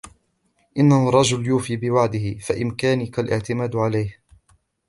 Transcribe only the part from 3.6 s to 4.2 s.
عليه.